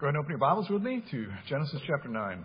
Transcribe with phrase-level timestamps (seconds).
[0.00, 2.44] Go ahead and open your Bibles with me to Genesis chapter 9.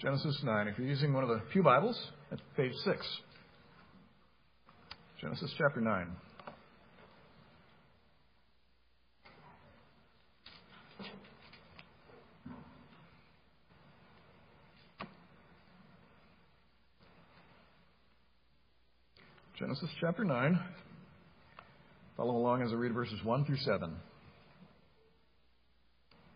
[0.00, 0.68] Genesis 9.
[0.68, 2.00] If you're using one of the Pew Bibles,
[2.30, 3.06] that's page 6.
[5.20, 6.06] Genesis chapter 9.
[19.58, 20.58] Genesis chapter 9.
[22.16, 23.94] Follow along as I read verses 1 through 7.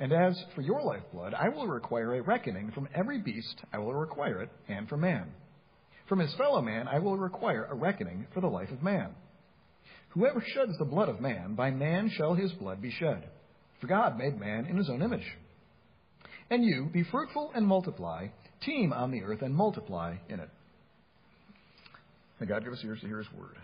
[0.00, 3.94] And as for your lifeblood, I will require a reckoning from every beast, I will
[3.94, 5.26] require it, and from man.
[6.08, 9.10] From his fellow man, I will require a reckoning for the life of man.
[10.10, 13.28] Whoever sheds the blood of man, by man shall his blood be shed.
[13.80, 15.26] For God made man in his own image.
[16.50, 18.28] And you, be fruitful and multiply,
[18.62, 20.50] teem on the earth and multiply in it.
[22.40, 23.56] May God give us ears to hear His word.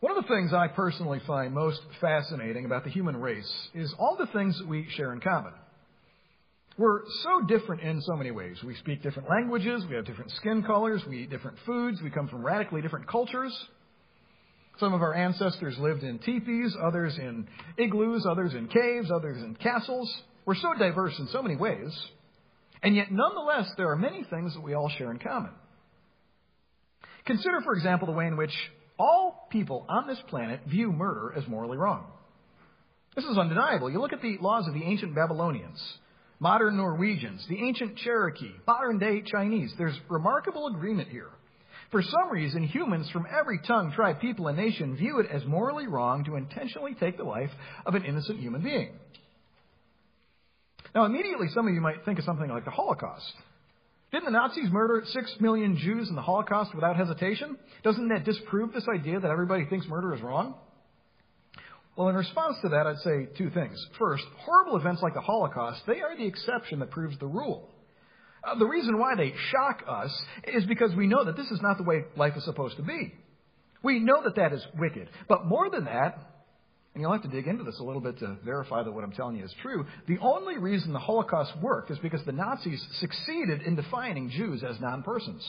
[0.00, 4.16] One of the things I personally find most fascinating about the human race is all
[4.16, 5.52] the things that we share in common.
[6.76, 8.62] We're so different in so many ways.
[8.64, 12.28] We speak different languages, we have different skin colors, we eat different foods, we come
[12.28, 13.52] from radically different cultures.
[14.78, 19.56] Some of our ancestors lived in teepees, others in igloos, others in caves, others in
[19.56, 20.08] castles.
[20.46, 21.92] We're so diverse in so many ways.
[22.84, 25.50] And yet, nonetheless, there are many things that we all share in common.
[27.26, 28.54] Consider, for example, the way in which
[28.98, 32.06] all people on this planet view murder as morally wrong.
[33.16, 33.90] This is undeniable.
[33.90, 35.80] You look at the laws of the ancient Babylonians,
[36.38, 39.72] modern Norwegians, the ancient Cherokee, modern day Chinese.
[39.76, 41.30] There's remarkable agreement here.
[41.90, 45.86] For some reason, humans from every tongue, tribe, people, and nation view it as morally
[45.86, 47.50] wrong to intentionally take the life
[47.86, 48.90] of an innocent human being.
[50.94, 53.32] Now, immediately, some of you might think of something like the Holocaust.
[54.10, 57.58] Didn't the Nazis murder six million Jews in the Holocaust without hesitation?
[57.82, 60.54] Doesn't that disprove this idea that everybody thinks murder is wrong?
[61.96, 63.76] Well, in response to that, I'd say two things.
[63.98, 67.68] First, horrible events like the Holocaust, they are the exception that proves the rule.
[68.44, 71.76] Uh, the reason why they shock us is because we know that this is not
[71.76, 73.12] the way life is supposed to be.
[73.82, 75.08] We know that that is wicked.
[75.28, 76.37] But more than that,
[76.94, 79.12] and you'll have to dig into this a little bit to verify that what I'm
[79.12, 79.86] telling you is true.
[80.06, 84.80] The only reason the Holocaust worked is because the Nazis succeeded in defining Jews as
[84.80, 85.46] non persons.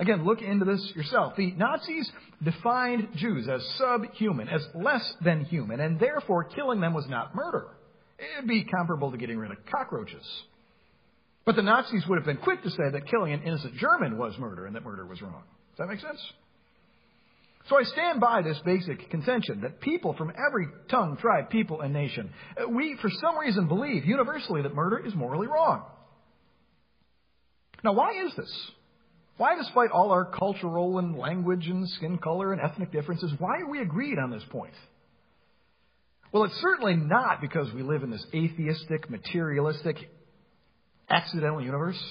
[0.00, 1.34] Again, look into this yourself.
[1.36, 2.10] The Nazis
[2.42, 7.66] defined Jews as subhuman, as less than human, and therefore killing them was not murder.
[8.18, 10.24] It'd be comparable to getting rid of cockroaches.
[11.44, 14.34] But the Nazis would have been quick to say that killing an innocent German was
[14.38, 15.42] murder and that murder was wrong.
[15.76, 16.20] Does that make sense?
[17.68, 21.92] So I stand by this basic contention that people from every tongue, tribe, people, and
[21.92, 25.84] nation, uh, we for some reason believe universally that murder is morally wrong.
[27.84, 28.70] Now, why is this?
[29.36, 33.70] Why, despite all our cultural and language and skin color and ethnic differences, why are
[33.70, 34.74] we agreed on this point?
[36.32, 39.96] Well, it's certainly not because we live in this atheistic, materialistic,
[41.08, 42.02] accidental universe.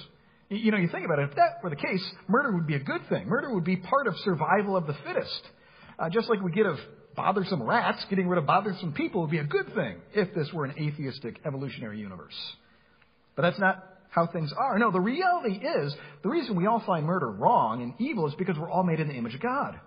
[0.49, 2.79] You know, you think about it, if that were the case, murder would be a
[2.79, 3.27] good thing.
[3.27, 5.41] Murder would be part of survival of the fittest.
[5.99, 6.77] Uh, just like we get of
[7.15, 10.63] bothersome rats, getting rid of bothersome people would be a good thing if this were
[10.63, 12.35] an atheistic evolutionary universe.
[13.35, 14.79] But that's not how things are.
[14.79, 15.93] No, the reality is
[16.23, 19.07] the reason we all find murder wrong and evil is because we're all made in
[19.07, 19.79] the image of God.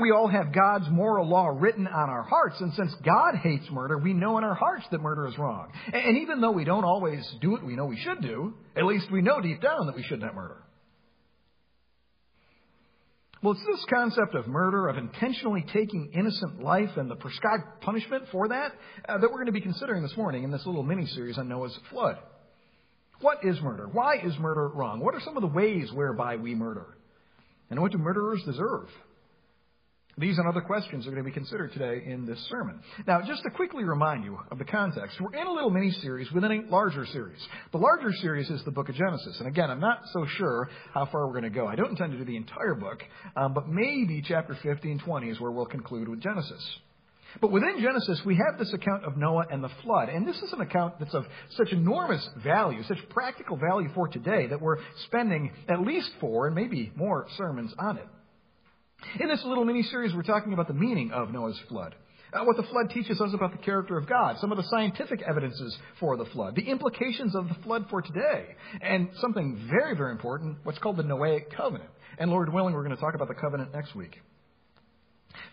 [0.00, 3.98] We all have God's moral law written on our hearts, and since God hates murder,
[3.98, 5.72] we know in our hearts that murder is wrong.
[5.92, 9.10] And even though we don't always do what we know we should do, at least
[9.10, 10.62] we know deep down that we should not murder.
[13.42, 18.24] Well, it's this concept of murder, of intentionally taking innocent life and the prescribed punishment
[18.30, 18.72] for that,
[19.08, 21.48] uh, that we're going to be considering this morning in this little mini series on
[21.48, 22.18] Noah's flood.
[23.20, 23.88] What is murder?
[23.90, 25.00] Why is murder wrong?
[25.00, 26.86] What are some of the ways whereby we murder?
[27.68, 28.88] And what do murderers deserve?
[30.18, 32.80] These and other questions are going to be considered today in this sermon.
[33.06, 36.30] Now, just to quickly remind you of the context, we're in a little mini series
[36.32, 37.38] within a larger series.
[37.72, 39.36] The larger series is the book of Genesis.
[39.38, 41.66] And again, I'm not so sure how far we're going to go.
[41.66, 43.02] I don't intend to do the entire book,
[43.36, 46.62] um, but maybe chapter 15, 20 is where we'll conclude with Genesis.
[47.40, 50.10] But within Genesis, we have this account of Noah and the flood.
[50.10, 51.24] And this is an account that's of
[51.56, 54.76] such enormous value, such practical value for today, that we're
[55.06, 58.06] spending at least four and maybe more sermons on it.
[59.20, 61.94] In this little mini series, we're talking about the meaning of Noah's flood.
[62.32, 65.20] Uh, what the flood teaches us about the character of God, some of the scientific
[65.22, 68.46] evidences for the flood, the implications of the flood for today,
[68.80, 71.90] and something very, very important, what's called the Noahic covenant.
[72.18, 74.18] And Lord willing, we're going to talk about the covenant next week.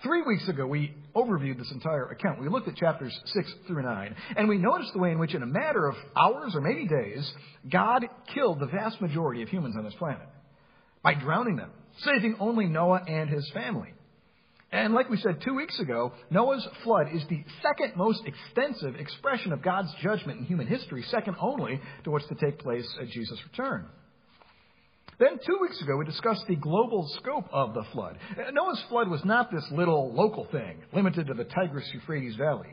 [0.04, 2.40] Three weeks ago, we overviewed this entire account.
[2.40, 5.44] We looked at chapters 6 through 9, and we noticed the way in which, in
[5.44, 7.30] a matter of hours or maybe days,
[7.70, 10.28] God killed the vast majority of humans on this planet
[11.04, 11.72] by drowning them,
[12.04, 13.94] saving only Noah and his family.
[14.72, 19.52] And like we said two weeks ago, Noah's flood is the second most extensive expression
[19.52, 23.40] of God's judgment in human history, second only to what's to take place at Jesus'
[23.52, 23.88] return.
[25.20, 28.18] Then two weeks ago, we discussed the global scope of the flood.
[28.54, 32.70] Noah's flood was not this little local thing, limited to the Tigris Euphrates Valley.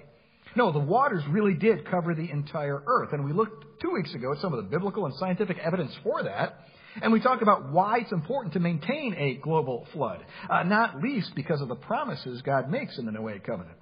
[0.55, 3.12] No, the waters really did cover the entire earth.
[3.12, 6.23] And we looked two weeks ago at some of the biblical and scientific evidence for
[6.23, 6.61] that.
[7.02, 11.32] And we talked about why it's important to maintain a global flood, uh, not least
[11.34, 13.76] because of the promises God makes in the Noahic covenant.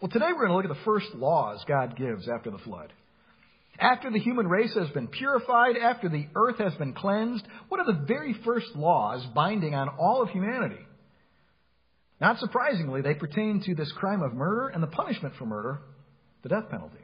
[0.00, 2.92] Well, today we're going to look at the first laws God gives after the flood.
[3.78, 7.86] After the human race has been purified, after the earth has been cleansed, what are
[7.86, 10.84] the very first laws binding on all of humanity?
[12.20, 15.80] Not surprisingly, they pertain to this crime of murder and the punishment for murder,
[16.42, 17.01] the death penalty.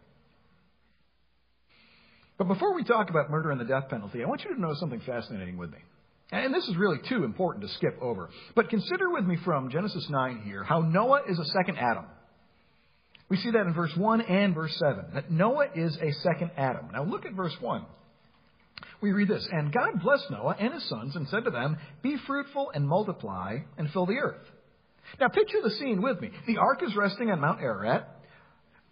[2.38, 4.72] But before we talk about murder and the death penalty, I want you to know
[4.74, 5.78] something fascinating with me.
[6.30, 8.30] And this is really too important to skip over.
[8.54, 12.04] But consider with me from Genesis 9 here how Noah is a second Adam.
[13.28, 16.90] We see that in verse 1 and verse 7, that Noah is a second Adam.
[16.92, 17.84] Now look at verse 1.
[19.00, 22.16] We read this And God blessed Noah and his sons and said to them, Be
[22.26, 24.46] fruitful and multiply and fill the earth.
[25.18, 26.30] Now picture the scene with me.
[26.46, 28.08] The ark is resting on Mount Ararat.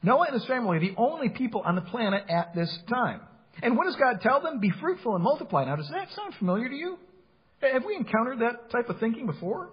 [0.02, 3.20] Noah and his family are the only people on the planet at this time.
[3.62, 4.60] And what does God tell them?
[4.60, 5.64] Be fruitful and multiply.
[5.64, 6.98] Now, does that sound familiar to you?
[7.60, 9.70] Have we encountered that type of thinking before?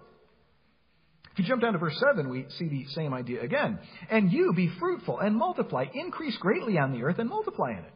[1.32, 3.78] If you jump down to verse 7, we see the same idea again.
[4.08, 7.92] And you be fruitful and multiply, increase greatly on the earth and multiply in it.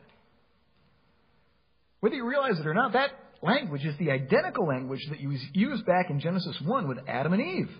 [2.00, 5.86] Whether you realize it or not, that language is the identical language that was used
[5.86, 7.70] back in Genesis 1 with Adam and Eve.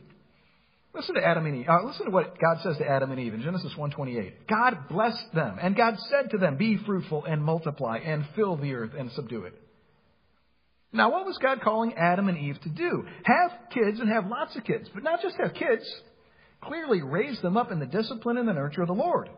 [0.95, 1.69] Listen to Adam and Eve.
[1.69, 4.47] Uh, listen to what God says to Adam and Eve in Genesis 1:28.
[4.49, 8.75] God blessed them, and God said to them, "Be fruitful and multiply and fill the
[8.75, 9.55] earth and subdue it."
[10.93, 13.07] Now, what was God calling Adam and Eve to do?
[13.25, 15.85] Have kids and have lots of kids, but not just have kids.
[16.63, 19.29] Clearly, raise them up in the discipline and the nurture of the Lord.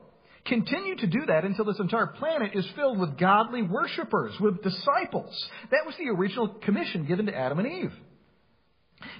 [0.46, 5.50] Continue to do that until this entire planet is filled with godly worshippers, with disciples.
[5.70, 7.92] That was the original commission given to Adam and Eve.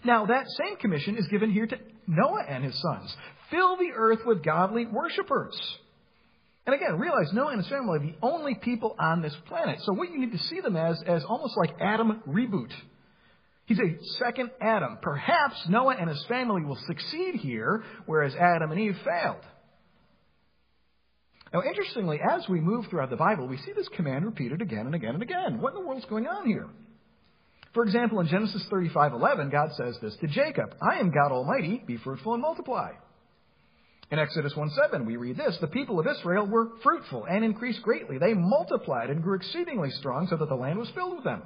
[0.05, 3.15] Now, that same commission is given here to Noah and his sons.
[3.51, 5.59] Fill the earth with godly worshippers.
[6.67, 9.81] And again, realize Noah and his family are the only people on this planet.
[9.83, 12.71] So what you need to see them as, as almost like Adam reboot.
[13.67, 14.99] He's a second Adam.
[15.01, 19.45] Perhaps Noah and his family will succeed here, whereas Adam and Eve failed.
[21.53, 24.95] Now, interestingly, as we move throughout the Bible, we see this command repeated again and
[24.95, 25.61] again and again.
[25.61, 26.69] What in the world's going on here?
[27.73, 31.97] For example, in Genesis 35:11, God says this to Jacob, "I am God Almighty, be
[31.97, 32.93] fruitful and multiply."
[34.11, 38.19] In Exodus 1:7, we read this, "The people of Israel were fruitful and increased greatly.
[38.19, 41.43] They multiplied and grew exceedingly strong so that the land was filled with them."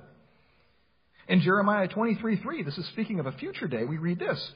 [1.29, 4.55] In Jeremiah 23:3, this is speaking of a future day, we read this,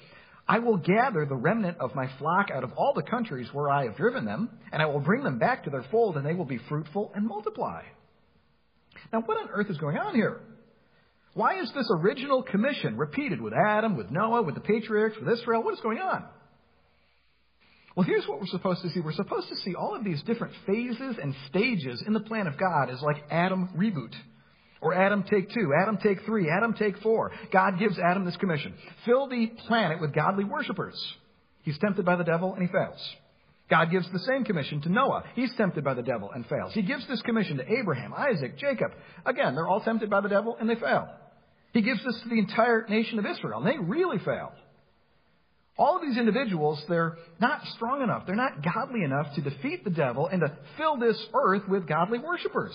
[0.49, 3.85] I will gather the remnant of my flock out of all the countries where I
[3.85, 6.47] have driven them, and I will bring them back to their fold, and they will
[6.47, 7.83] be fruitful and multiply.
[9.13, 10.41] Now, what on earth is going on here?
[11.39, 15.63] Why is this original commission repeated with Adam, with Noah, with the patriarchs, with Israel?
[15.63, 16.25] What is going on?
[17.95, 18.99] Well, here's what we're supposed to see.
[18.99, 22.59] We're supposed to see all of these different phases and stages in the plan of
[22.59, 24.15] God as like Adam reboot.
[24.81, 27.31] Or Adam take two, Adam take three, Adam take four.
[27.53, 28.75] God gives Adam this commission.
[29.07, 31.01] Fill the planet with godly worshippers.
[31.63, 32.99] He's tempted by the devil and he fails.
[33.71, 35.23] God gives the same commission to Noah.
[35.37, 36.73] He's tempted by the devil and fails.
[36.73, 38.91] He gives this commission to Abraham, Isaac, Jacob.
[39.25, 41.09] Again, they're all tempted by the devil and they fail.
[41.73, 44.53] He gives this to the entire nation of Israel, and they really failed.
[45.77, 49.91] All of these individuals, they're not strong enough, they're not godly enough to defeat the
[49.91, 52.75] devil and to fill this earth with godly worshippers.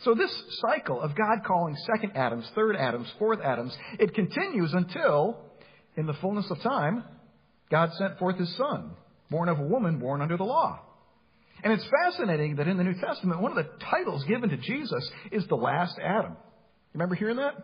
[0.00, 5.38] So this cycle of God calling second Adams, third Adams, fourth Adams, it continues until,
[5.96, 7.04] in the fullness of time,
[7.70, 8.90] God sent forth his son,
[9.30, 10.80] born of a woman born under the law.
[11.62, 15.10] And it's fascinating that in the New Testament, one of the titles given to Jesus
[15.32, 16.36] is the last Adam.
[16.94, 17.54] Remember hearing that?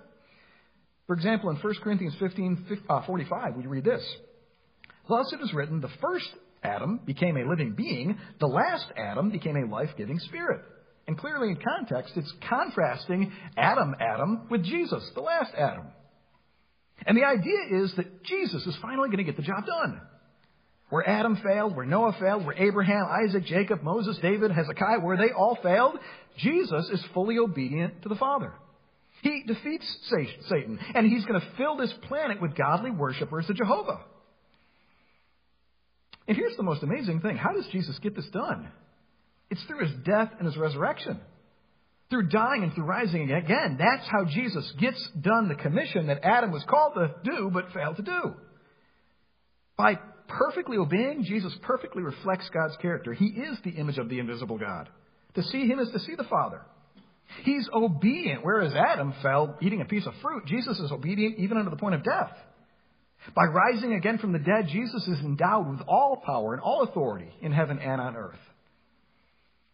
[1.07, 4.03] For example, in 1 Corinthians 15 uh, 45, we read this
[5.09, 6.29] Thus it is written, the first
[6.63, 10.61] Adam became a living being, the last Adam became a life giving spirit.
[11.07, 15.87] And clearly, in context, it's contrasting Adam, Adam, with Jesus, the last Adam.
[17.07, 20.01] And the idea is that Jesus is finally going to get the job done.
[20.91, 25.33] Where Adam failed, where Noah failed, where Abraham, Isaac, Jacob, Moses, David, Hezekiah, where they
[25.33, 25.99] all failed,
[26.37, 28.53] Jesus is fully obedient to the Father.
[29.23, 29.87] He defeats
[30.49, 34.01] Satan, and he's going to fill this planet with godly worshippers of Jehovah.
[36.27, 38.69] And here's the most amazing thing how does Jesus get this done?
[39.51, 41.21] It's through his death and his resurrection.
[42.09, 43.79] Through dying and through rising again.
[43.79, 47.97] That's how Jesus gets done the commission that Adam was called to do but failed
[47.97, 48.35] to do.
[49.77, 49.99] By
[50.29, 53.13] perfectly obeying, Jesus perfectly reflects God's character.
[53.13, 54.89] He is the image of the invisible God.
[55.35, 56.63] To see him is to see the Father.
[57.43, 60.47] He's obedient, whereas Adam fell eating a piece of fruit.
[60.47, 62.33] Jesus is obedient even unto the point of death.
[63.35, 67.31] By rising again from the dead, Jesus is endowed with all power and all authority
[67.43, 68.39] in heaven and on earth.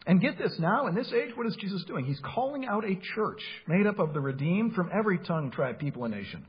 [0.05, 2.05] And get this, now in this age, what is Jesus doing?
[2.05, 6.05] He's calling out a church made up of the redeemed from every tongue, tribe, people,
[6.05, 6.45] and nation.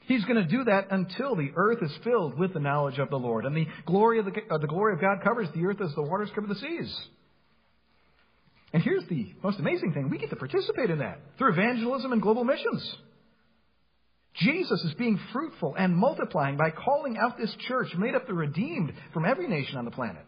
[0.00, 3.18] He's going to do that until the earth is filled with the knowledge of the
[3.18, 3.46] Lord.
[3.46, 6.02] And the glory of, the, uh, the glory of God covers the earth as the
[6.02, 6.94] waters cover the seas.
[8.72, 12.22] And here's the most amazing thing we get to participate in that through evangelism and
[12.22, 12.96] global missions.
[14.34, 18.94] Jesus is being fruitful and multiplying by calling out this church made up the redeemed
[19.12, 20.24] from every nation on the planet.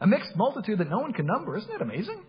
[0.00, 1.56] A mixed multitude that no one can number.
[1.56, 2.22] Isn't that amazing?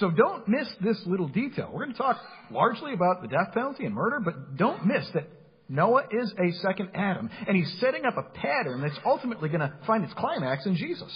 [0.00, 1.70] So don't miss this little detail.
[1.72, 2.16] We're going to talk
[2.50, 5.28] largely about the death penalty and murder, but don't miss that
[5.68, 9.72] Noah is a second Adam, and he's setting up a pattern that's ultimately going to
[9.86, 11.10] find its climax in Jesus.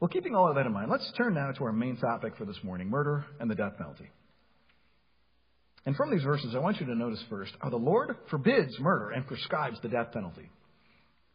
[0.00, 2.44] Well, keeping all of that in mind, let's turn now to our main topic for
[2.44, 4.08] this morning murder and the death penalty.
[5.84, 9.10] And from these verses, I want you to notice first how the Lord forbids murder
[9.10, 10.50] and prescribes the death penalty.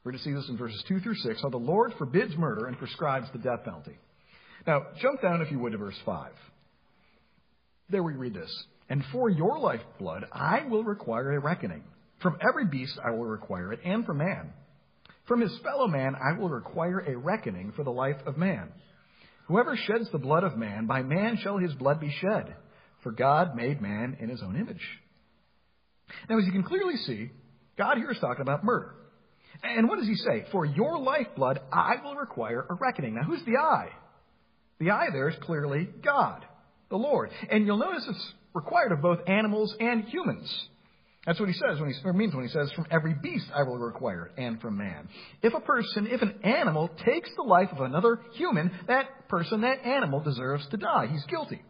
[0.03, 2.77] We're to see this in verses 2 through 6, how the Lord forbids murder and
[2.77, 3.97] prescribes the death penalty.
[4.67, 6.31] Now, jump down, if you would, to verse 5.
[7.89, 8.51] There we read this.
[8.89, 11.83] And for your lifeblood I will require a reckoning.
[12.21, 14.53] From every beast I will require it, and from man.
[15.25, 18.69] From his fellow man I will require a reckoning for the life of man.
[19.47, 22.55] Whoever sheds the blood of man, by man shall his blood be shed.
[23.03, 24.81] For God made man in his own image.
[26.29, 27.31] Now, as you can clearly see,
[27.77, 28.95] God here is talking about murder.
[29.61, 30.45] And what does he say?
[30.51, 33.15] For your lifeblood, I will require a reckoning.
[33.15, 33.89] Now, who's the I?
[34.79, 36.45] The I there is clearly God,
[36.89, 37.29] the Lord.
[37.49, 40.67] And you'll notice it's required of both animals and humans.
[41.25, 43.63] That's what he says when he or means when he says, "From every beast I
[43.63, 45.07] will require and from man."
[45.41, 49.85] If a person, if an animal takes the life of another human, that person, that
[49.85, 51.07] animal, deserves to die.
[51.07, 51.61] He's guilty.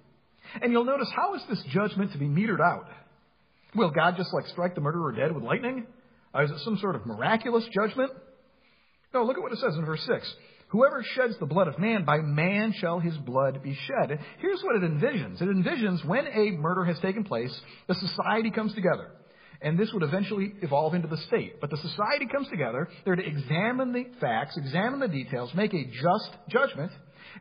[0.61, 2.87] And you'll notice how is this judgment to be metered out?
[3.75, 5.85] Will God just like strike the murderer dead with lightning?
[6.33, 8.11] Uh, is it some sort of miraculous judgment?
[9.13, 10.35] No, look at what it says in verse 6.
[10.69, 14.19] Whoever sheds the blood of man, by man shall his blood be shed.
[14.39, 15.39] Here's what it envisions.
[15.39, 17.55] It envisions when a murder has taken place,
[17.87, 19.11] the society comes together.
[19.63, 21.61] And this would eventually evolve into the state.
[21.61, 22.89] But the society comes together.
[23.05, 26.91] They're to examine the facts, examine the details, make a just judgment.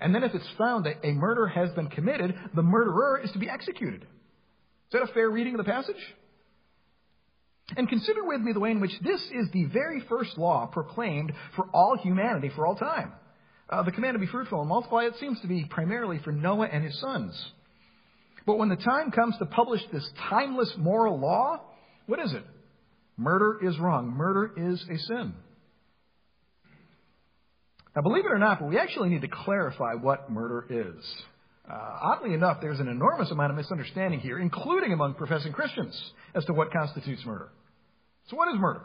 [0.01, 3.39] And then if it's found that a murder has been committed, the murderer is to
[3.39, 4.03] be executed.
[4.03, 5.97] Is that a fair reading of the passage?
[7.77, 11.33] And consider with me the way in which this is the very first law proclaimed
[11.57, 13.13] for all humanity for all time.
[13.69, 16.69] Uh, the command to be fruitful and multiply, it seems to be primarily for Noah
[16.71, 17.35] and his sons.
[18.45, 21.61] But when the time comes to publish this timeless moral law,
[22.13, 22.45] what is it?
[23.17, 24.11] Murder is wrong.
[24.11, 25.33] Murder is a sin.
[27.97, 31.03] Now, believe it or not, but we actually need to clarify what murder is.
[31.67, 35.99] Uh, oddly enough, there's an enormous amount of misunderstanding here, including among professing Christians,
[36.35, 37.49] as to what constitutes murder.
[38.29, 38.83] So, what is murder?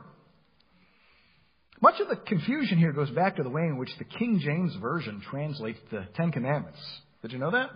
[1.81, 4.73] Much of the confusion here goes back to the way in which the King James
[4.77, 6.79] Version translates the Ten Commandments.
[7.21, 7.71] Did you know that?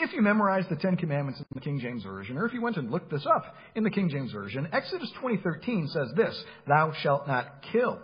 [0.00, 2.76] If you memorize the Ten Commandments in the King James Version, or if you went
[2.76, 7.26] and looked this up in the King James Version, Exodus 20:13 says this: "Thou shalt
[7.26, 7.98] not kill."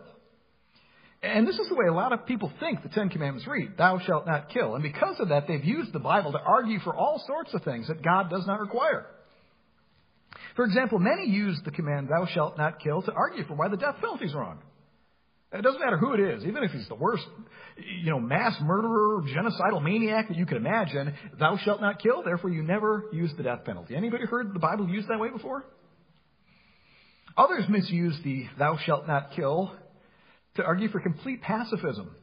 [1.23, 4.01] And this is the way a lot of people think the Ten Commandments read: "Thou
[4.01, 7.21] shalt not kill." And because of that, they've used the Bible to argue for all
[7.21, 9.07] sorts of things that God does not require.
[10.57, 13.77] For example, many use the command, thou shalt not kill, to argue for why the
[13.77, 14.59] death penalty is wrong.
[15.53, 17.25] It doesn't matter who it is, even if he's the worst,
[18.03, 22.51] you know, mass murderer, genocidal maniac that you could imagine, thou shalt not kill, therefore
[22.51, 23.95] you never use the death penalty.
[23.95, 25.65] Anybody heard the Bible used that way before?
[27.37, 29.73] Others misuse the thou shalt not kill
[30.57, 32.15] to argue for complete pacifism.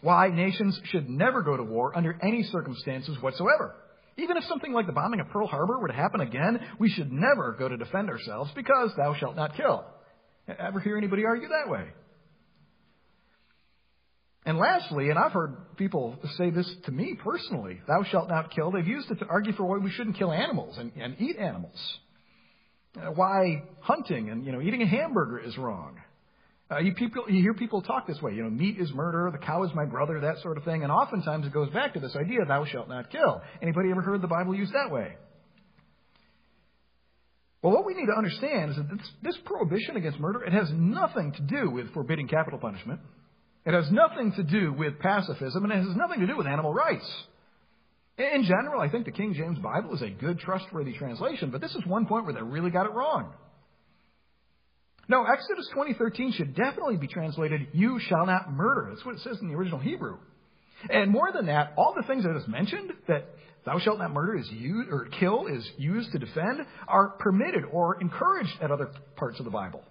[0.00, 3.74] Why nations should never go to war under any circumstances whatsoever.
[4.16, 7.10] Even if something like the bombing of Pearl Harbor were to happen again, we should
[7.10, 9.84] never go to defend ourselves because thou shalt not kill.
[10.46, 11.88] Ever hear anybody argue that way?
[14.46, 18.70] And lastly, and I've heard people say this to me personally, thou shalt not kill.
[18.70, 21.76] They've used it to argue for why we shouldn't kill animals and, and eat animals.
[22.96, 25.96] Uh, why hunting and, you know, eating a hamburger is wrong.
[26.70, 29.38] Uh, you, people, you hear people talk this way, you know, meat is murder, the
[29.38, 30.82] cow is my brother, that sort of thing.
[30.82, 33.42] And oftentimes it goes back to this idea, thou shalt not kill.
[33.62, 35.16] Anybody ever heard the Bible used that way?
[37.62, 40.68] Well, what we need to understand is that this, this prohibition against murder, it has
[40.72, 43.00] nothing to do with forbidding capital punishment.
[43.64, 46.72] It has nothing to do with pacifism, and it has nothing to do with animal
[46.72, 47.10] rights.
[48.18, 51.74] In general, I think the King James Bible is a good, trustworthy translation, but this
[51.74, 53.32] is one point where they really got it wrong.
[55.08, 59.40] No, Exodus 20:13 should definitely be translated, "You shall not murder." That's what it says
[59.40, 60.18] in the original Hebrew.
[60.88, 63.26] And more than that, all the things I just mentioned that
[63.64, 68.00] thou shalt not murder is used or kill is used to defend are permitted or
[68.00, 69.82] encouraged at other parts of the Bible.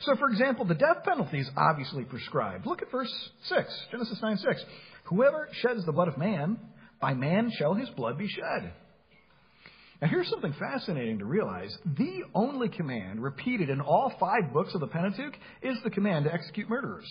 [0.00, 2.66] So, for example, the death penalty is obviously prescribed.
[2.66, 3.12] Look at verse
[3.44, 4.64] 6, Genesis 9 6.
[5.04, 6.58] Whoever sheds the blood of man,
[7.00, 8.72] by man shall his blood be shed.
[10.00, 11.76] Now, here's something fascinating to realize.
[11.84, 16.32] The only command repeated in all five books of the Pentateuch is the command to
[16.32, 17.06] execute murderers.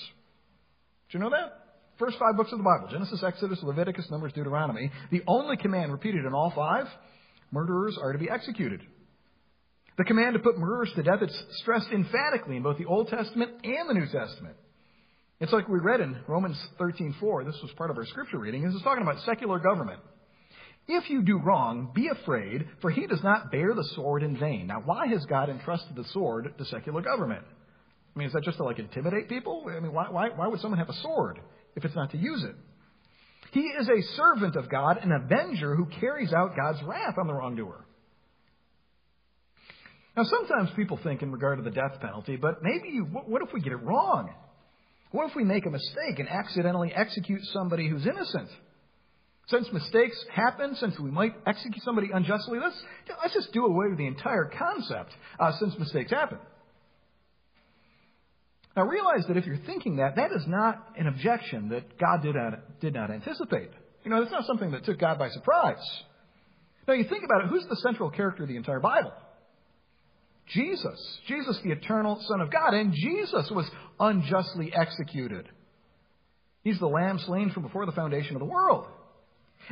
[1.12, 1.66] Do you know that?
[2.00, 4.92] First five books of the Bible Genesis, Exodus, Leviticus, Numbers, Deuteronomy.
[5.12, 6.86] The only command repeated in all five
[7.52, 8.82] murderers are to be executed.
[10.00, 13.52] The command to put murderers to death is stressed emphatically in both the Old Testament
[13.66, 14.56] and the New Testament.
[15.42, 17.44] It's like we read in Romans 13:4.
[17.44, 18.64] This was part of our scripture reading.
[18.64, 20.00] This is talking about secular government.
[20.88, 24.68] If you do wrong, be afraid, for he does not bear the sword in vain.
[24.68, 27.44] Now, why has God entrusted the sword to secular government?
[28.16, 29.66] I mean, is that just to like intimidate people?
[29.70, 31.42] I mean, why, why, why would someone have a sword
[31.76, 32.56] if it's not to use it?
[33.52, 37.34] He is a servant of God, an avenger who carries out God's wrath on the
[37.34, 37.86] wrongdoer.
[40.20, 43.62] Now, sometimes people think in regard to the death penalty, but maybe what if we
[43.62, 44.30] get it wrong?
[45.12, 48.50] What if we make a mistake and accidentally execute somebody who's innocent?
[49.48, 52.76] Since mistakes happen, since we might execute somebody unjustly, let's,
[53.24, 56.40] let's just do away with the entire concept uh, since mistakes happen.
[58.76, 62.36] Now realize that if you're thinking that, that is not an objection that God did
[62.36, 63.70] not, did not anticipate.
[64.04, 65.78] You know, it's not something that took God by surprise.
[66.90, 69.14] Now you think about it, who's the central character of the entire Bible?
[70.50, 71.20] Jesus.
[71.28, 72.74] Jesus, the eternal Son of God.
[72.74, 75.48] And Jesus was unjustly executed.
[76.64, 78.86] He's the lamb slain from before the foundation of the world.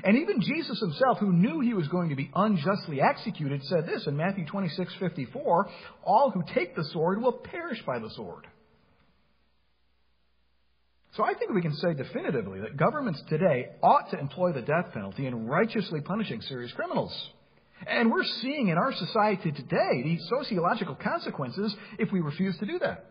[0.04, 4.06] And even Jesus himself, who knew he was going to be unjustly executed, said this
[4.06, 5.70] in Matthew 26, 54,
[6.04, 8.46] All who take the sword will perish by the sword.
[11.14, 14.94] So I think we can say definitively that governments today ought to employ the death
[14.94, 17.12] penalty in righteously punishing serious criminals.
[17.86, 22.80] And we're seeing in our society today the sociological consequences if we refuse to do
[22.80, 23.06] that.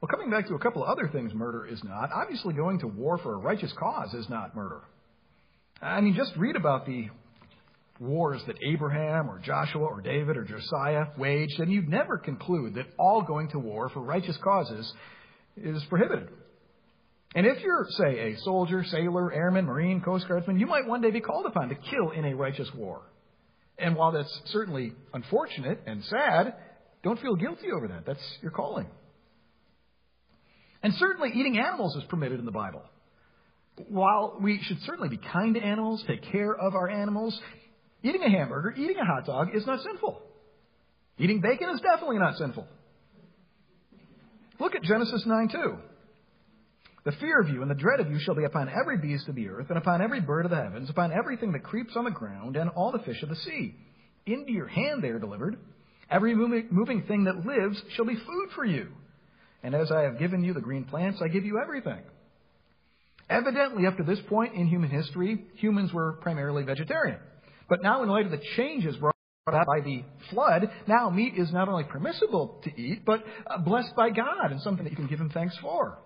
[0.00, 2.86] Well, coming back to a couple of other things murder is not, obviously going to
[2.86, 4.82] war for a righteous cause is not murder.
[5.80, 7.08] I mean, just read about the
[8.00, 12.86] wars that Abraham or Joshua or David or Josiah waged, and you'd never conclude that
[12.98, 14.92] all going to war for righteous causes
[15.56, 16.28] is prohibited.
[17.34, 21.10] And if you're, say, a soldier, sailor, airman, marine, coast guardsman, you might one day
[21.10, 23.02] be called upon to kill in a righteous war.
[23.76, 26.54] And while that's certainly unfortunate and sad,
[27.02, 28.06] don't feel guilty over that.
[28.06, 28.86] That's your calling.
[30.82, 32.82] And certainly eating animals is permitted in the Bible.
[33.88, 37.38] While we should certainly be kind to animals, take care of our animals,
[38.04, 40.22] eating a hamburger, eating a hot dog is not sinful.
[41.18, 42.68] Eating bacon is definitely not sinful.
[44.60, 45.76] Look at Genesis 9 2.
[47.04, 49.34] The fear of you and the dread of you shall be upon every beast of
[49.34, 52.10] the earth, and upon every bird of the heavens, upon everything that creeps on the
[52.10, 53.74] ground, and all the fish of the sea.
[54.24, 55.58] Into your hand they are delivered.
[56.10, 58.88] Every moving thing that lives shall be food for you.
[59.62, 62.02] And as I have given you the green plants, I give you everything.
[63.28, 67.18] Evidently, up to this point in human history, humans were primarily vegetarian.
[67.68, 69.14] But now, in light of the changes brought
[69.46, 73.94] about by the flood, now meat is not only permissible to eat, but uh, blessed
[73.96, 75.98] by God and something that you can give Him thanks for.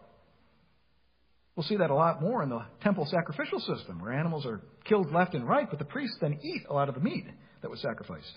[1.58, 5.10] We'll see that a lot more in the temple sacrificial system, where animals are killed
[5.12, 7.26] left and right, but the priests then eat a lot of the meat
[7.62, 8.30] that was sacrificed.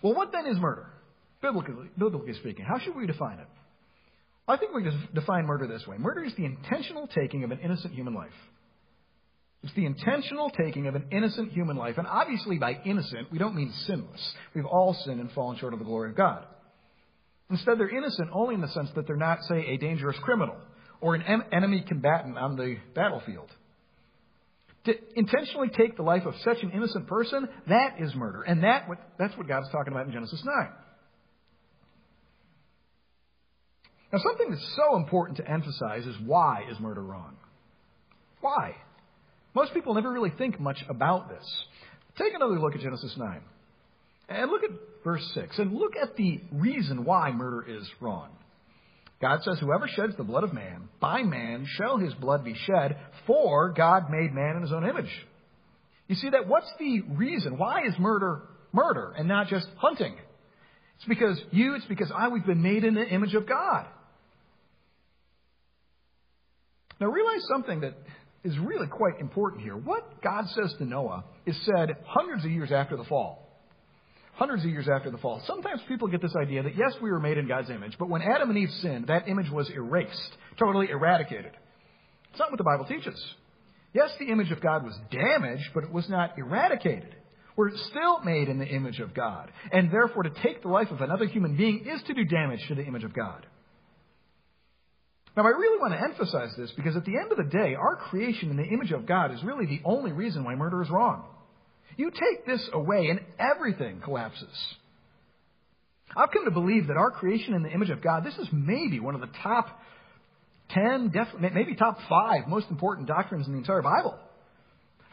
[0.00, 0.86] Well, what then is murder?
[1.42, 3.48] Biblically, biblically speaking, how should we define it?
[4.46, 7.58] I think we can define murder this way murder is the intentional taking of an
[7.58, 8.30] innocent human life.
[9.64, 11.98] It's the intentional taking of an innocent human life.
[11.98, 14.34] And obviously, by innocent, we don't mean sinless.
[14.54, 16.44] We've all sinned and fallen short of the glory of God.
[17.50, 20.54] Instead, they're innocent only in the sense that they're not, say, a dangerous criminal
[21.00, 23.50] or an enemy combatant on the battlefield.
[24.84, 28.42] To intentionally take the life of such an innocent person, that is murder.
[28.42, 30.68] And that, that's what God's talking about in Genesis 9.
[34.12, 37.36] Now, something that's so important to emphasize is why is murder wrong?
[38.40, 38.76] Why?
[39.54, 41.44] Most people never really think much about this.
[42.16, 43.40] Take another look at Genesis 9.
[44.28, 44.70] And look at
[45.04, 45.58] verse 6.
[45.58, 48.30] And look at the reason why murder is wrong.
[49.20, 52.96] God says, Whoever sheds the blood of man, by man shall his blood be shed,
[53.26, 55.10] for God made man in his own image.
[56.08, 56.46] You see that?
[56.46, 57.58] What's the reason?
[57.58, 60.14] Why is murder murder and not just hunting?
[60.96, 63.86] It's because you, it's because I, we've been made in the image of God.
[67.00, 67.94] Now realize something that
[68.44, 69.76] is really quite important here.
[69.76, 73.45] What God says to Noah is said hundreds of years after the fall.
[74.36, 75.42] Hundreds of years after the fall.
[75.46, 78.20] Sometimes people get this idea that yes, we were made in God's image, but when
[78.20, 81.52] Adam and Eve sinned, that image was erased, totally eradicated.
[82.30, 83.18] It's not what the Bible teaches.
[83.94, 87.14] Yes, the image of God was damaged, but it was not eradicated.
[87.56, 89.50] We're still made in the image of God.
[89.72, 92.74] And therefore, to take the life of another human being is to do damage to
[92.74, 93.46] the image of God.
[95.34, 97.96] Now, I really want to emphasize this because at the end of the day, our
[97.96, 101.24] creation in the image of God is really the only reason why murder is wrong.
[101.96, 104.48] You take this away and everything collapses.
[106.16, 109.00] I've come to believe that our creation in the image of God, this is maybe
[109.00, 109.66] one of the top
[110.70, 114.18] 10, maybe top 5 most important doctrines in the entire Bible.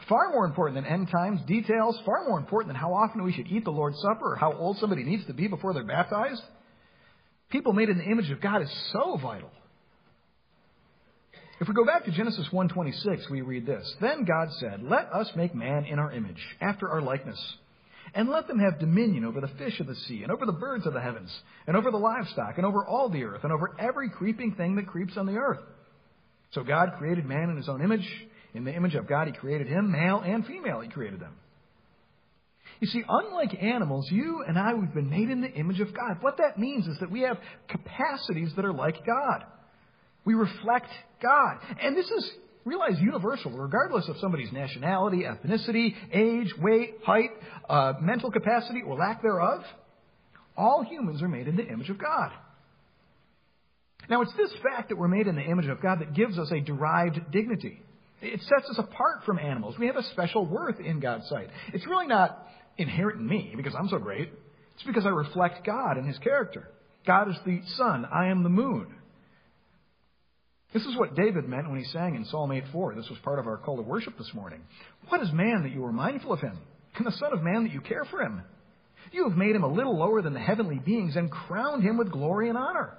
[0.08, 3.46] Far more important than end times details, far more important than how often we should
[3.46, 6.42] eat the Lord's Supper or how old somebody needs to be before they're baptized.
[7.50, 9.50] People made in the image of God is so vital.
[11.64, 13.96] If we go back to Genesis 1:26, we read this.
[13.98, 17.40] Then God said, "Let us make man in our image, after our likeness,
[18.12, 20.84] and let them have dominion over the fish of the sea, and over the birds
[20.84, 21.34] of the heavens,
[21.66, 24.88] and over the livestock, and over all the earth, and over every creeping thing that
[24.88, 25.62] creeps on the earth."
[26.50, 28.26] So God created man in his own image.
[28.52, 31.32] In the image of God, he created him, male and female, he created them.
[32.80, 36.18] You see, unlike animals, you and I, we've been made in the image of God.
[36.20, 39.46] What that means is that we have capacities that are like God.
[40.24, 40.88] We reflect
[41.22, 41.58] God.
[41.80, 42.30] And this is,
[42.64, 47.30] realize, universal, regardless of somebody's nationality, ethnicity, age, weight, height,
[47.68, 49.62] uh, mental capacity, or lack thereof.
[50.56, 52.30] All humans are made in the image of God.
[54.08, 56.50] Now, it's this fact that we're made in the image of God that gives us
[56.52, 57.80] a derived dignity.
[58.20, 59.76] It sets us apart from animals.
[59.78, 61.48] We have a special worth in God's sight.
[61.72, 64.30] It's really not inherent in me because I'm so great.
[64.74, 66.68] It's because I reflect God and His character.
[67.06, 68.06] God is the sun.
[68.12, 68.94] I am the moon.
[70.74, 72.96] This is what David meant when he sang in Psalm 8:4.
[72.96, 74.60] This was part of our call to worship this morning.
[75.08, 76.58] What is man that you are mindful of him,
[76.96, 78.42] and the Son of Man that you care for him?
[79.12, 82.10] You have made him a little lower than the heavenly beings and crowned him with
[82.10, 82.98] glory and honor.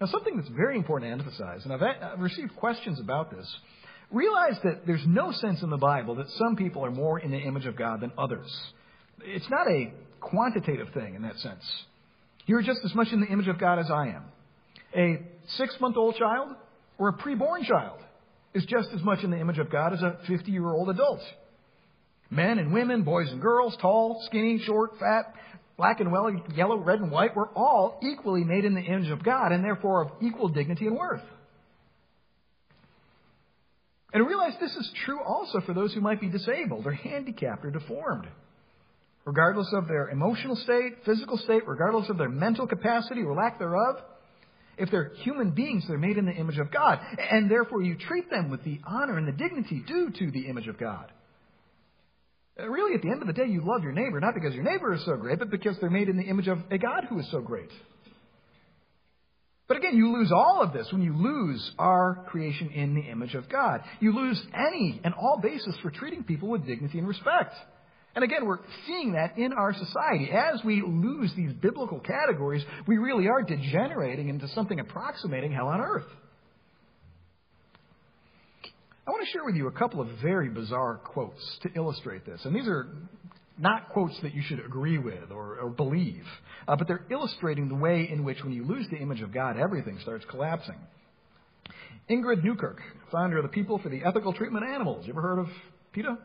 [0.00, 3.52] Now, something that's very important to emphasize, and I've, I've received questions about this,
[4.12, 7.38] realize that there's no sense in the Bible that some people are more in the
[7.38, 8.48] image of God than others.
[9.22, 11.64] It's not a quantitative thing in that sense.
[12.46, 14.24] You're just as much in the image of God as I am.
[14.94, 16.54] A six month old child
[16.98, 17.98] or a preborn child
[18.54, 21.20] is just as much in the image of God as a 50 year old adult.
[22.30, 25.34] Men and women, boys and girls, tall, skinny, short, fat,
[25.76, 26.10] black and
[26.54, 30.02] yellow, red and white, we're all equally made in the image of God and therefore
[30.02, 31.22] of equal dignity and worth.
[34.12, 37.70] And realize this is true also for those who might be disabled or handicapped or
[37.70, 38.26] deformed.
[39.24, 43.96] Regardless of their emotional state, physical state, regardless of their mental capacity or lack thereof,
[44.78, 46.98] if they're human beings, they're made in the image of God.
[47.30, 50.66] And therefore, you treat them with the honor and the dignity due to the image
[50.68, 51.12] of God.
[52.58, 54.64] Uh, really, at the end of the day, you love your neighbor, not because your
[54.64, 57.18] neighbor is so great, but because they're made in the image of a God who
[57.18, 57.70] is so great.
[59.68, 63.34] But again, you lose all of this when you lose our creation in the image
[63.34, 63.82] of God.
[64.00, 67.54] You lose any and all basis for treating people with dignity and respect.
[68.14, 70.30] And again, we're seeing that in our society.
[70.32, 75.80] As we lose these biblical categories, we really are degenerating into something approximating hell on
[75.80, 76.06] earth.
[79.06, 82.40] I want to share with you a couple of very bizarre quotes to illustrate this.
[82.44, 82.88] And these are
[83.58, 86.24] not quotes that you should agree with or, or believe,
[86.66, 89.56] uh, but they're illustrating the way in which, when you lose the image of God,
[89.58, 90.76] everything starts collapsing.
[92.10, 95.06] Ingrid Newkirk, founder of the People for the Ethical Treatment of Animals.
[95.06, 95.48] You ever heard of
[95.92, 96.18] PETA?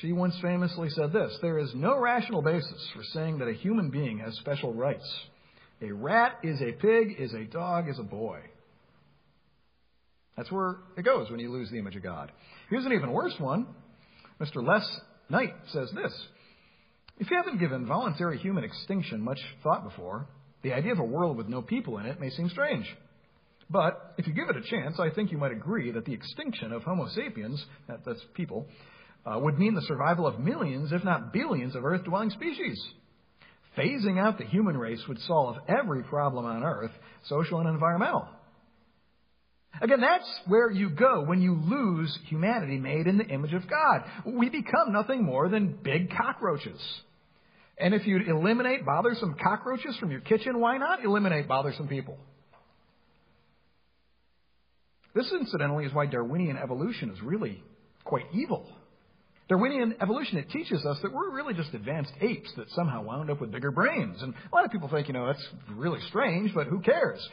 [0.00, 3.90] She once famously said this There is no rational basis for saying that a human
[3.90, 5.06] being has special rights.
[5.82, 8.40] A rat is a pig, is a dog, is a boy.
[10.36, 12.30] That's where it goes when you lose the image of God.
[12.68, 13.66] Here's an even worse one.
[14.40, 14.66] Mr.
[14.66, 14.84] Les
[15.30, 16.12] Knight says this
[17.18, 20.26] If you haven't given voluntary human extinction much thought before,
[20.62, 22.86] the idea of a world with no people in it may seem strange.
[23.68, 26.72] But if you give it a chance, I think you might agree that the extinction
[26.72, 28.66] of Homo sapiens, that's people,
[29.26, 32.80] uh, would mean the survival of millions, if not billions, of Earth dwelling species.
[33.76, 36.92] phasing out the human race would solve every problem on earth,
[37.28, 38.26] social and environmental.
[39.80, 44.04] Again, that's where you go when you lose humanity made in the image of God.
[44.24, 46.80] We become nothing more than big cockroaches.
[47.78, 52.16] And if you eliminate bothersome cockroaches from your kitchen, why not eliminate bothersome people?
[55.14, 57.62] This, incidentally, is why Darwinian evolution is really
[58.04, 58.66] quite evil.
[59.48, 63.40] Darwinian evolution, it teaches us that we're really just advanced apes that somehow wound up
[63.40, 64.20] with bigger brains.
[64.20, 67.24] And a lot of people think, you know, that's really strange, but who cares?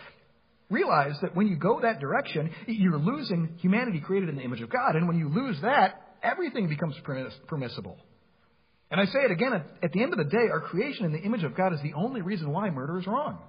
[0.70, 4.70] Realize that when you go that direction, you're losing humanity created in the image of
[4.70, 4.96] God.
[4.96, 6.96] And when you lose that, everything becomes
[7.48, 7.98] permissible.
[8.92, 11.20] And I say it again, at the end of the day, our creation in the
[11.20, 13.40] image of God is the only reason why murder is wrong.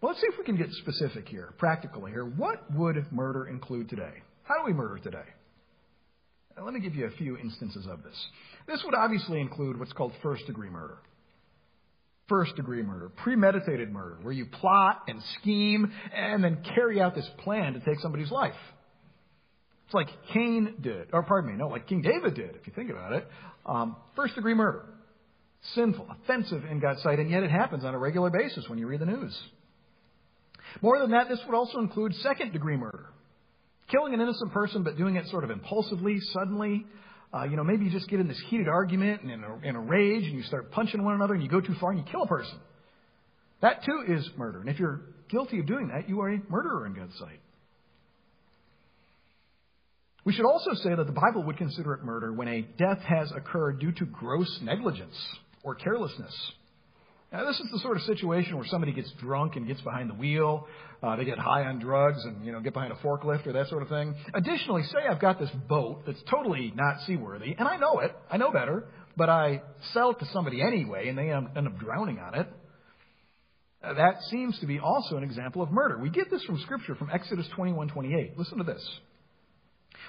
[0.00, 2.24] Well, let's see if we can get specific here, practical here.
[2.24, 4.22] What would murder include today?
[4.46, 5.26] How do we murder today?
[6.56, 8.14] Now, let me give you a few instances of this.
[8.66, 10.98] This would obviously include what's called first degree murder.
[12.28, 17.28] First degree murder, premeditated murder, where you plot and scheme and then carry out this
[17.44, 18.54] plan to take somebody's life.
[19.84, 22.90] It's like Cain did, or pardon me, no, like King David did, if you think
[22.90, 23.28] about it.
[23.64, 24.86] Um, first degree murder.
[25.74, 28.88] Sinful, offensive in God's sight, and yet it happens on a regular basis when you
[28.88, 29.36] read the news.
[30.82, 33.06] More than that, this would also include second degree murder.
[33.90, 36.86] Killing an innocent person, but doing it sort of impulsively, suddenly.
[37.32, 39.76] Uh, you know, maybe you just get in this heated argument and in a, in
[39.76, 42.04] a rage and you start punching one another and you go too far and you
[42.10, 42.58] kill a person.
[43.62, 44.60] That too is murder.
[44.60, 47.40] And if you're guilty of doing that, you are a murderer in God's sight.
[50.24, 53.30] We should also say that the Bible would consider it murder when a death has
[53.30, 55.16] occurred due to gross negligence
[55.62, 56.34] or carelessness.
[57.32, 60.14] Now, this is the sort of situation where somebody gets drunk and gets behind the
[60.14, 60.66] wheel.
[61.02, 63.68] Uh, they get high on drugs and you know get behind a forklift or that
[63.68, 64.14] sort of thing.
[64.32, 68.16] Additionally, say I've got this boat that's totally not seaworthy, and I know it.
[68.30, 68.86] I know better,
[69.16, 69.62] but I
[69.92, 72.46] sell it to somebody anyway, and they end up drowning on it.
[73.82, 75.98] Uh, that seems to be also an example of murder.
[75.98, 78.38] We get this from Scripture, from Exodus 21:28.
[78.38, 78.82] Listen to this.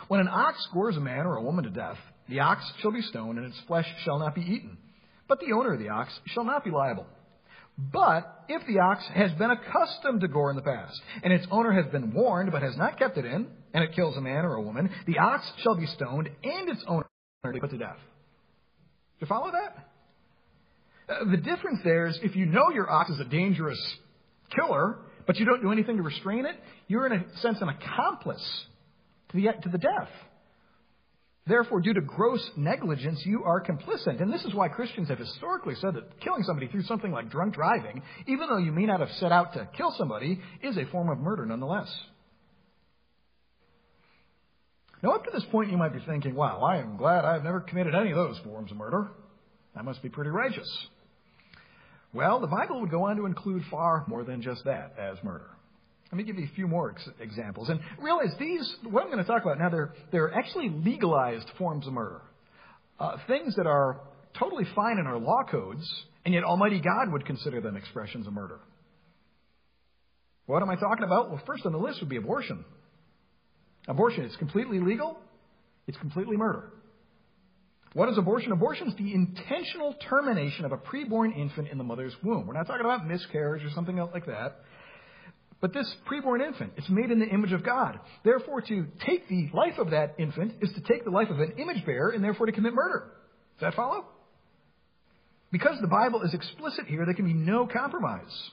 [0.08, 1.98] When an ox gores a man or a woman to death,
[2.30, 4.78] the ox shall be stoned, and its flesh shall not be eaten.
[5.28, 7.06] But the owner of the ox shall not be liable.
[7.78, 11.72] But if the ox has been accustomed to gore in the past, and its owner
[11.72, 14.56] has been warned but has not kept it in, and it kills a man or
[14.56, 17.06] a woman, the ox shall be stoned, and its owner
[17.44, 17.98] put to death.
[19.20, 19.90] Do you follow that?
[21.10, 23.80] Uh, the difference there is if you know your ox is a dangerous
[24.56, 26.56] killer, but you don't do anything to restrain it,
[26.88, 28.66] you're in a sense an accomplice
[29.30, 30.10] to the, to the death.
[31.48, 34.22] Therefore, due to gross negligence, you are complicit.
[34.22, 37.54] And this is why Christians have historically said that killing somebody through something like drunk
[37.54, 41.10] driving, even though you may not have set out to kill somebody, is a form
[41.10, 41.88] of murder nonetheless.
[45.02, 47.62] Now, up to this point, you might be thinking, wow, I am glad I've never
[47.62, 49.08] committed any of those forms of murder.
[49.76, 50.68] I must be pretty righteous.
[52.14, 55.50] Well, the Bible would go on to include far more than just that as murder.
[56.12, 57.70] Let me give you a few more ex- examples.
[57.70, 61.86] And realize these, what I'm going to talk about now, they're, they're actually legalized forms
[61.86, 62.22] of murder.
[63.00, 64.00] Uh, things that are
[64.40, 65.86] totally fine in our law codes,
[66.26, 68.60] and yet Almighty God would consider them expressions of murder.
[70.46, 71.30] What am I talking about?
[71.30, 72.64] Well, first on the list would be abortion.
[73.88, 75.18] Abortion is completely legal,
[75.88, 76.72] it's completely murder.
[77.94, 78.52] What is abortion?
[78.52, 82.46] Abortion is the intentional termination of a preborn infant in the mother's womb.
[82.46, 84.60] We're not talking about miscarriage or something like that.
[85.60, 88.00] But this preborn infant, it's made in the image of God.
[88.24, 91.54] Therefore, to take the life of that infant is to take the life of an
[91.58, 93.12] image bearer and therefore to commit murder.
[93.60, 94.06] Does that follow?
[95.52, 98.52] Because the Bible is explicit here, there can be no compromise.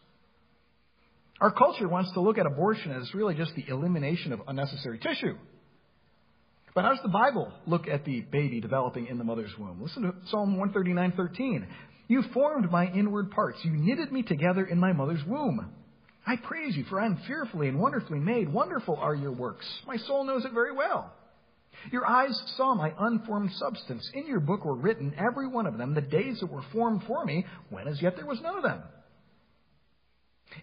[1.40, 5.36] Our culture wants to look at abortion as really just the elimination of unnecessary tissue.
[6.74, 9.82] But how does the Bible look at the baby developing in the mother's womb?
[9.82, 11.66] Listen to Psalm 139:13.
[12.08, 13.58] You formed my inward parts.
[13.64, 15.70] You knitted me together in my mother's womb.
[16.26, 18.52] I praise you, for I am fearfully and wonderfully made.
[18.52, 19.66] Wonderful are your works.
[19.86, 21.12] My soul knows it very well.
[21.92, 24.08] Your eyes saw my unformed substance.
[24.14, 27.24] In your book were written, every one of them, the days that were formed for
[27.24, 28.82] me, when as yet there was none of them.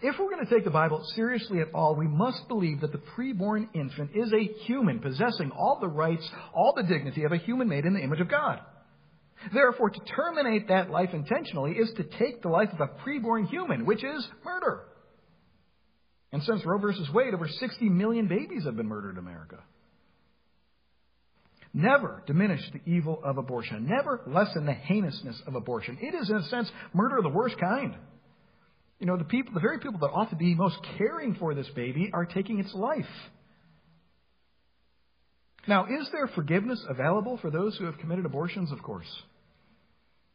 [0.02, 3.02] If we're going to take the Bible seriously at all, we must believe that the
[3.16, 7.68] preborn infant is a human, possessing all the rights, all the dignity of a human
[7.68, 8.62] made in the image of God.
[9.54, 13.86] Therefore, to terminate that life intentionally is to take the life of a preborn human,
[13.86, 14.84] which is murder.
[16.32, 19.60] And since Roe versus Wade, over 60 million babies have been murdered in America.
[21.74, 23.88] Never diminish the evil of abortion.
[23.88, 25.98] Never lessen the heinousness of abortion.
[26.02, 27.96] It is, in a sense, murder of the worst kind.
[29.00, 31.68] You know, the people, the very people that ought to be most caring for this
[31.76, 33.06] baby are taking its life.
[35.68, 38.72] Now, is there forgiveness available for those who have committed abortions?
[38.72, 39.08] Of course.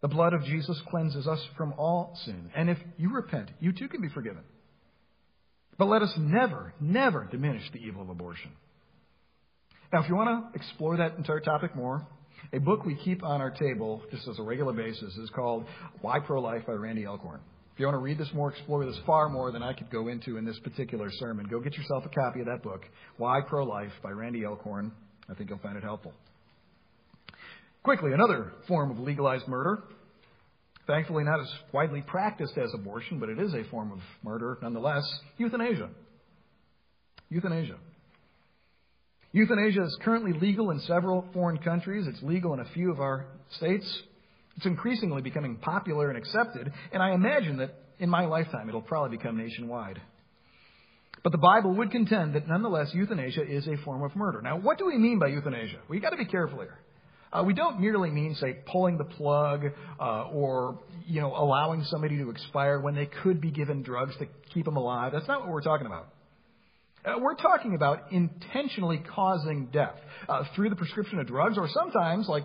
[0.02, 2.50] The blood of Jesus cleanses us from all sin.
[2.56, 4.42] And if you repent, you too can be forgiven.
[5.78, 8.50] But let us never, never diminish the evil of abortion.
[9.92, 12.06] Now, if you want to explore that entire topic more,
[12.52, 15.66] a book we keep on our table just as a regular basis is called
[16.00, 17.40] Why Pro Life by Randy Alcorn.
[17.74, 20.08] If you want to read this more, explore this far more than I could go
[20.08, 22.82] into in this particular sermon, go get yourself a copy of that book,
[23.18, 24.92] Why Pro Life by Randy Alcorn.
[25.28, 26.14] I think you'll find it helpful.
[27.82, 29.82] Quickly, another form of legalized murder.
[30.86, 35.04] Thankfully, not as widely practiced as abortion, but it is a form of murder nonetheless
[35.36, 35.88] euthanasia.
[37.28, 37.76] Euthanasia.
[39.32, 42.06] Euthanasia is currently legal in several foreign countries.
[42.06, 44.02] It's legal in a few of our states.
[44.56, 49.16] It's increasingly becoming popular and accepted, and I imagine that in my lifetime it'll probably
[49.16, 50.00] become nationwide.
[51.22, 54.40] But the Bible would contend that nonetheless euthanasia is a form of murder.
[54.40, 55.80] Now, what do we mean by euthanasia?
[55.88, 56.78] We've got to be careful here.
[57.32, 59.64] Uh, we don't merely mean, say, pulling the plug
[60.00, 64.26] uh, or, you know, allowing somebody to expire when they could be given drugs to
[64.54, 65.12] keep them alive.
[65.12, 66.08] That's not what we're talking about.
[67.04, 69.96] Uh, we're talking about intentionally causing death
[70.28, 72.44] uh, through the prescription of drugs, or sometimes, like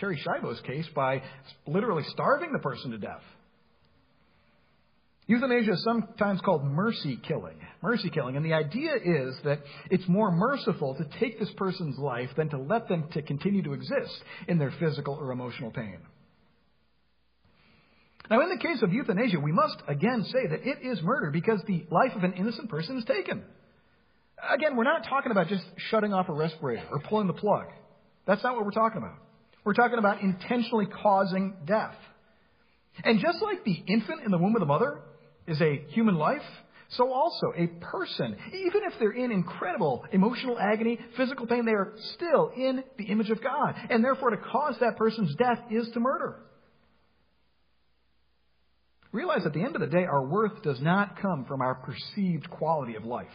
[0.00, 1.22] Terri Schiavo's case, by
[1.66, 3.22] literally starving the person to death.
[5.28, 7.56] Euthanasia is sometimes called mercy killing.
[7.82, 8.36] Mercy killing.
[8.36, 9.60] And the idea is that
[9.90, 13.72] it's more merciful to take this person's life than to let them to continue to
[13.72, 15.98] exist in their physical or emotional pain.
[18.30, 21.60] Now, in the case of euthanasia, we must again say that it is murder because
[21.66, 23.42] the life of an innocent person is taken.
[24.52, 27.66] Again, we're not talking about just shutting off a respirator or pulling the plug.
[28.26, 29.16] That's not what we're talking about.
[29.64, 31.96] We're talking about intentionally causing death.
[33.02, 35.00] And just like the infant in the womb of the mother
[35.46, 36.42] is a human life,
[36.90, 41.94] so also a person, even if they're in incredible emotional agony, physical pain, they are
[42.14, 43.74] still in the image of God.
[43.90, 46.36] And therefore, to cause that person's death is to murder.
[49.12, 52.48] Realize at the end of the day, our worth does not come from our perceived
[52.50, 53.26] quality of life.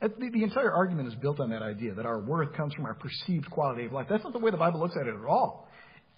[0.00, 3.48] The, entire argument is built on that idea that our worth comes from our perceived
[3.48, 4.08] quality of life.
[4.10, 5.68] That's not the way the Bible looks at it at all.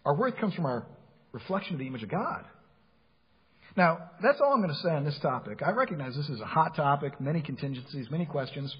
[0.07, 0.87] Our worth comes from our
[1.33, 2.47] reflection of the image of God.
[3.77, 5.61] Now, that's all I'm going to say on this topic.
[5.67, 8.75] I recognize this is a hot topic, many contingencies, many questions.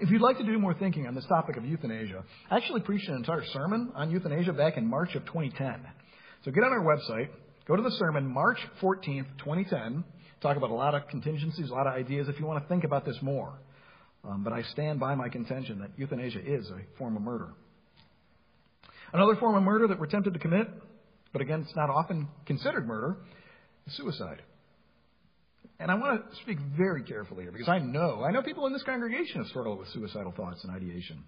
[0.00, 3.08] If you'd like to do more thinking on this topic of euthanasia, I actually preached
[3.08, 5.86] an entire sermon on euthanasia back in March of 2010.
[6.44, 7.28] So get on our website,
[7.68, 10.02] go to the sermon, March 14th, 2010.
[10.40, 12.82] Talk about a lot of contingencies, a lot of ideas if you want to think
[12.82, 13.52] about this more.
[14.24, 17.50] Um, but I stand by my contention that euthanasia is a form of murder.
[19.12, 20.68] Another form of murder that we're tempted to commit,
[21.32, 23.16] but again, it's not often considered murder,
[23.88, 24.42] suicide.
[25.78, 28.72] And I want to speak very carefully here because I know, I know people in
[28.72, 31.24] this congregation have struggled with suicidal thoughts and ideation.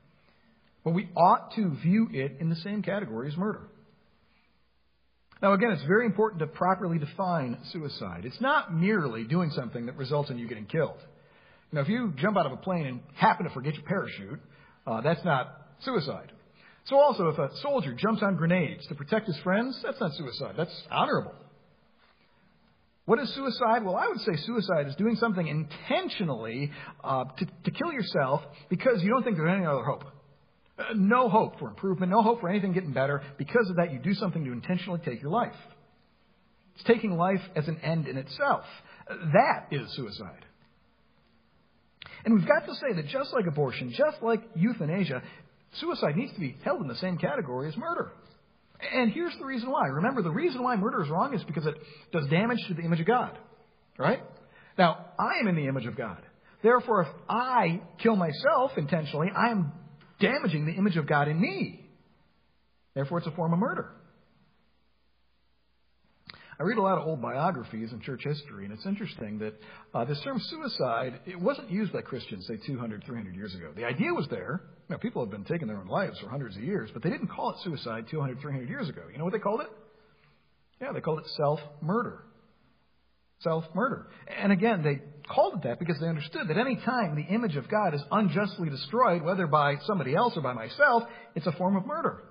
[0.85, 3.63] But we ought to view it in the same category as murder.
[5.43, 8.25] Now, again, it's very important to properly define suicide.
[8.25, 10.99] It's not merely doing something that results in you getting killed.
[11.73, 14.41] Now, if you jump out of a plane and happen to forget your parachute,
[14.87, 16.31] uh, that's not suicide.
[16.87, 20.55] So also, if a soldier jumps on grenades to protect his friends, that's not suicide.
[20.57, 21.35] That's honorable.
[23.07, 23.85] What is suicide?
[23.85, 29.03] Well, I would say suicide is doing something intentionally uh, to, to kill yourself because
[29.03, 30.05] you don't think there's any other hope.
[30.79, 33.23] Uh, no hope for improvement, no hope for anything getting better.
[33.37, 35.55] Because of that, you do something to intentionally take your life.
[36.75, 38.65] It's taking life as an end in itself.
[39.09, 40.45] That is suicide.
[42.25, 45.23] And we've got to say that just like abortion, just like euthanasia,
[45.75, 48.13] suicide needs to be held in the same category as murder.
[48.81, 49.87] And here's the reason why.
[49.87, 51.75] Remember, the reason why murder is wrong is because it
[52.13, 53.39] does damage to the image of God.
[53.99, 54.21] Right?
[54.77, 56.23] Now, I am in the image of God.
[56.63, 59.73] Therefore, if I kill myself intentionally, I am
[60.21, 61.87] damaging the image of God in me.
[62.95, 63.93] Therefore, it's a form of murder.
[66.59, 69.55] I read a lot of old biographies in church history, and it's interesting that
[69.93, 73.73] uh, this term suicide, it wasn't used by Christians, say, 200, 300 years ago.
[73.75, 74.63] The idea was there.
[74.89, 77.11] You know, people have been taking their own lives for hundreds of years, but they
[77.11, 79.03] didn't call it suicide 200, 300 years ago.
[79.11, 79.69] You know what they called it?
[80.81, 82.25] Yeah, they called it self-murder.
[83.41, 84.07] Self-murder.
[84.41, 87.69] And again, they called it that because they understood that any time the image of
[87.69, 91.03] God is unjustly destroyed, whether by somebody else or by myself,
[91.35, 92.23] it's a form of murder.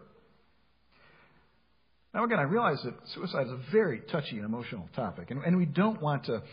[2.13, 5.57] Now, again, I realize that suicide is a very touchy and emotional topic, and, and
[5.57, 6.43] we don't want to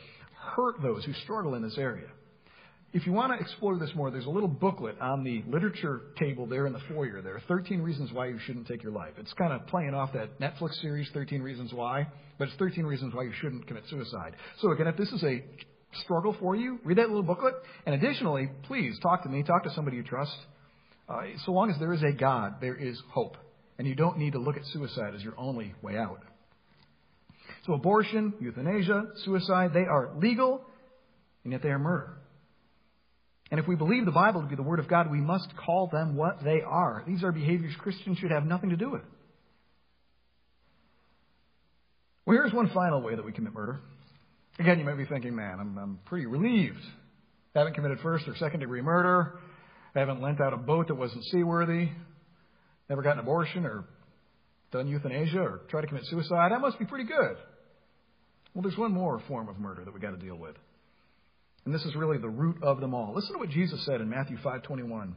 [0.57, 2.09] hurt those who struggle in this area.
[2.93, 6.47] If you want to explore this more, there's a little booklet on the literature table
[6.47, 7.23] there in the foyer.
[7.23, 9.13] There are 13 reasons why you shouldn't take your life.
[9.19, 12.09] It's kind of playing off that Netflix series, 13 Reasons Why,
[12.39, 14.35] but it's 13 reasons why you shouldn't commit suicide.
[14.61, 15.45] So again, if this is a
[16.03, 17.55] struggle for you, read that little booklet.
[17.87, 20.35] And additionally, please talk to me, talk to somebody you trust.
[21.09, 23.37] Uh, so long as there is a God, there is hope.
[23.81, 26.21] And you don't need to look at suicide as your only way out.
[27.65, 30.61] So abortion, euthanasia, suicide, they are legal,
[31.45, 32.13] and yet they are murder.
[33.51, 35.89] And if we believe the Bible to be the Word of God, we must call
[35.91, 37.05] them what they are.
[37.07, 39.01] These are behaviors Christians should have nothing to do with.
[42.27, 43.81] Well, here's one final way that we commit murder.
[44.59, 46.85] Again, you might be thinking, man, I'm, I'm pretty relieved.
[47.55, 49.39] I haven't committed first or second degree murder.
[49.95, 51.89] I haven't lent out a boat that wasn't seaworthy.
[52.91, 53.85] Never got an abortion or
[54.73, 56.51] done euthanasia or tried to commit suicide.
[56.51, 57.37] That must be pretty good.
[58.53, 60.57] Well, there's one more form of murder that we've got to deal with.
[61.65, 63.15] And this is really the root of them all.
[63.15, 65.15] Listen to what Jesus said in Matthew 5:21.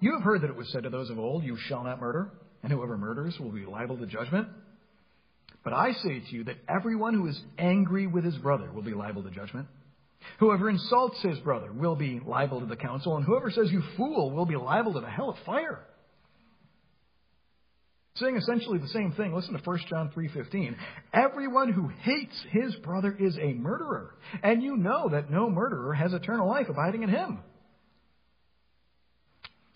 [0.00, 2.30] You have heard that it was said to those of old, you shall not murder,
[2.62, 4.48] and whoever murders will be liable to judgment.
[5.64, 8.94] But I say to you that everyone who is angry with his brother will be
[8.94, 9.66] liable to judgment.
[10.38, 14.30] Whoever insults his brother will be liable to the council, and whoever says you fool
[14.30, 15.84] will be liable to the hell of fire.
[18.20, 19.34] Saying essentially the same thing.
[19.34, 20.76] Listen to 1 John 3:15.
[21.12, 26.12] Everyone who hates his brother is a murderer, and you know that no murderer has
[26.12, 27.38] eternal life abiding in him.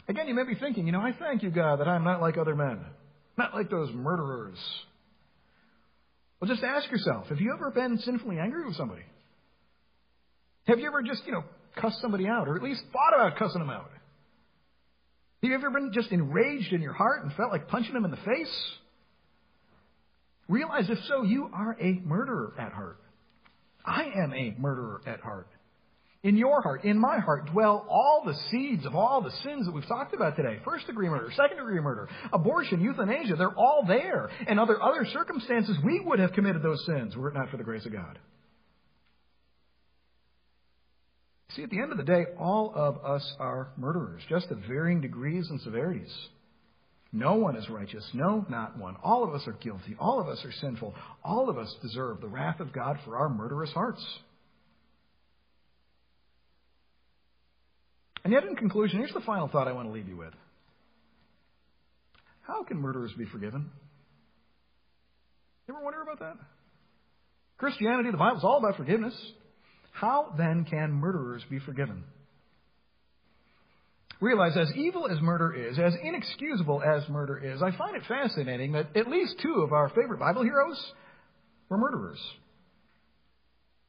[0.09, 2.36] Again, you may be thinking, you know, I thank you, God, that I'm not like
[2.36, 2.84] other men,
[3.38, 4.59] not like those murderers.
[6.40, 9.05] Well, just ask yourself, have you ever been sinfully angry with somebody?
[10.66, 11.45] Have you ever just, you know,
[11.76, 13.90] cussed somebody out, or at least thought about cussing them out?
[15.43, 18.12] Have you ever been just enraged in your heart and felt like punching them in
[18.12, 18.70] the face?
[20.49, 22.99] Realize if so, you are a murderer at heart.
[23.84, 25.49] I am a murderer at heart.
[26.22, 29.72] In your heart, in my heart, dwell all the seeds of all the sins that
[29.72, 30.61] we've talked about today.
[30.64, 34.30] First degree murder, second degree murder, abortion, euthanasia, they're all there.
[34.47, 37.64] And other other circumstances, we would have committed those sins were it not for the
[37.64, 38.20] grace of God.
[41.55, 45.01] See, at the end of the day, all of us are murderers, just of varying
[45.01, 46.13] degrees and severities.
[47.13, 48.09] No one is righteous.
[48.15, 48.97] No, not one.
[49.03, 49.95] All of us are guilty.
[50.01, 50.95] All of us are sinful.
[51.23, 54.03] All of us deserve the wrath of God for our murderous hearts.
[58.25, 60.33] And yet, in conclusion, here's the final thought I want to leave you with.
[62.43, 63.71] How can murderers be forgiven?
[65.69, 66.37] You ever wonder about that?
[67.59, 69.15] Christianity, the Bible, is all about forgiveness.
[69.93, 72.05] How then can murderers be forgiven?
[74.20, 78.72] Realize, as evil as murder is, as inexcusable as murder is, I find it fascinating
[78.72, 80.80] that at least two of our favorite Bible heroes
[81.68, 82.20] were murderers.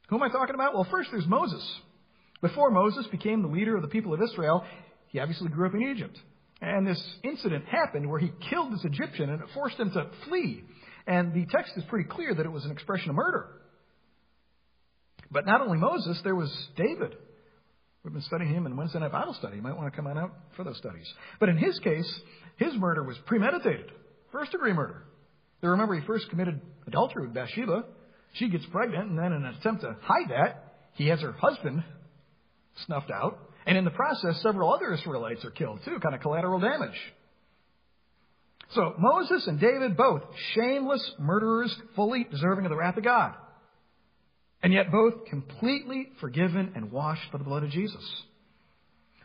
[0.08, 0.74] Who am I talking about?
[0.74, 1.64] Well, first there's Moses.
[2.40, 4.64] Before Moses became the leader of the people of Israel,
[5.08, 6.18] he obviously grew up in Egypt.
[6.60, 10.64] And this incident happened where he killed this Egyptian and it forced him to flee.
[11.06, 13.46] And the text is pretty clear that it was an expression of murder.
[15.34, 17.16] But not only Moses, there was David.
[18.04, 19.56] We've been studying him in Wednesday night Bible study.
[19.56, 21.12] You might want to come on out for those studies.
[21.40, 22.08] But in his case,
[22.56, 23.90] his murder was premeditated,
[24.30, 25.02] first degree murder.
[25.60, 27.84] You remember he first committed adultery with Bathsheba.
[28.34, 31.82] She gets pregnant, and then in an attempt to hide that, he has her husband
[32.86, 33.36] snuffed out.
[33.66, 36.98] And in the process, several other Israelites are killed too, kind of collateral damage.
[38.70, 40.22] So Moses and David, both
[40.54, 43.34] shameless murderers, fully deserving of the wrath of God
[44.64, 48.02] and yet both completely forgiven and washed by the blood of Jesus.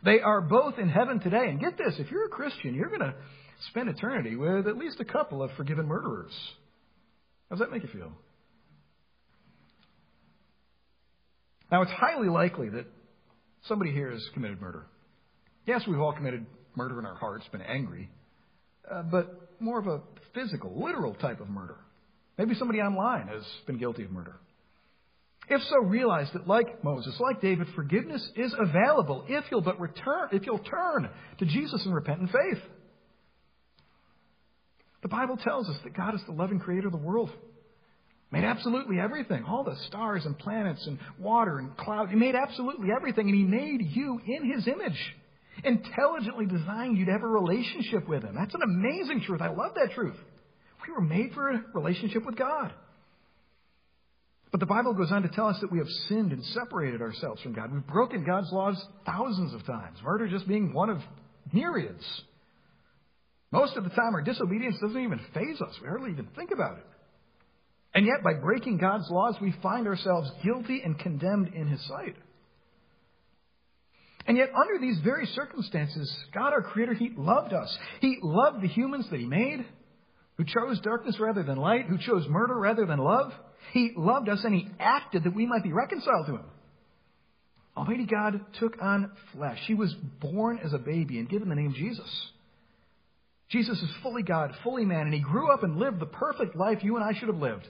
[0.04, 1.48] They are both in heaven today.
[1.48, 3.14] And get this, if you're a Christian, you're going to
[3.70, 6.32] spend eternity with at least a couple of forgiven murderers.
[7.48, 8.12] How does that make you feel?
[11.72, 12.84] Now, it's highly likely that
[13.64, 14.84] somebody here has committed murder.
[15.64, 16.44] Yes, we've all committed
[16.76, 18.10] murder in our hearts, been angry,
[18.90, 20.02] uh, but more of a
[20.34, 21.76] physical, literal type of murder.
[22.36, 24.36] Maybe somebody online has been guilty of murder.
[25.50, 30.28] If so, realize that like Moses, like David, forgiveness is available if you'll but return,
[30.30, 32.62] if you'll turn to Jesus in repentant faith.
[35.02, 37.30] The Bible tells us that God is the loving creator of the world.
[38.30, 39.42] Made absolutely everything.
[39.44, 42.10] All the stars and planets and water and cloud.
[42.10, 45.16] He made absolutely everything, and He made you in His image.
[45.64, 48.36] Intelligently designed you to have a relationship with Him.
[48.36, 49.40] That's an amazing truth.
[49.42, 50.16] I love that truth.
[50.86, 52.72] We were made for a relationship with God.
[54.50, 57.40] But the Bible goes on to tell us that we have sinned and separated ourselves
[57.42, 57.72] from God.
[57.72, 60.98] We've broken God's laws thousands of times, murder just being one of
[61.52, 62.04] myriads.
[63.52, 65.74] Most of the time, our disobedience doesn't even faze us.
[65.80, 66.86] We hardly even think about it.
[67.94, 72.16] And yet, by breaking God's laws, we find ourselves guilty and condemned in His sight.
[74.26, 77.76] And yet, under these very circumstances, God, our Creator, He loved us.
[78.00, 79.64] He loved the humans that He made,
[80.36, 83.32] who chose darkness rather than light, who chose murder rather than love.
[83.72, 86.44] He loved us and He acted that we might be reconciled to Him.
[87.76, 89.58] Almighty God took on flesh.
[89.66, 92.10] He was born as a baby and given the name Jesus.
[93.48, 96.78] Jesus is fully God, fully man, and He grew up and lived the perfect life
[96.82, 97.66] you and I should have lived.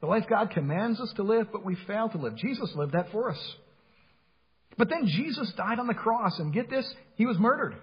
[0.00, 2.36] The life God commands us to live, but we fail to live.
[2.36, 3.54] Jesus lived that for us.
[4.78, 6.86] But then Jesus died on the cross, and get this,
[7.16, 7.76] he was murdered.